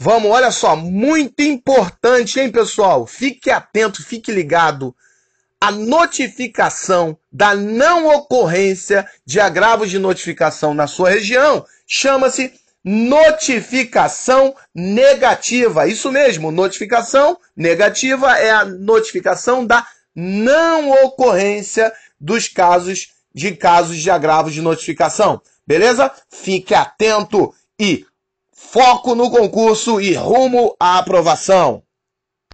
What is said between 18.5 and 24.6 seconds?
a notificação da não ocorrência dos casos de casos de agravos